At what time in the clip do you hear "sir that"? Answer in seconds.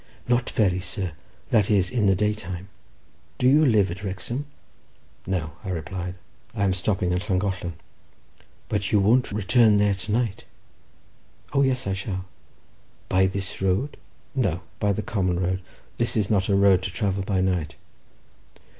0.79-1.69